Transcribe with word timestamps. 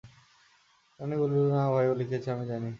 রানী 0.99 1.15
বলিল, 1.15 1.43
না 1.51 1.63
ভাই, 1.71 1.85
ও 1.87 1.93
লিখেছে, 1.93 2.27
আমি 2.31 2.45
জানি! 2.45 2.69